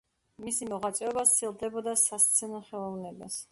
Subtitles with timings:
[0.45, 3.41] მისი მოღვაწეობა სცილდებოდა სასცენო ხელოვნებას.